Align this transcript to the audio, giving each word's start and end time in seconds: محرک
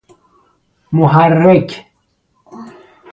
محرک 0.93 1.69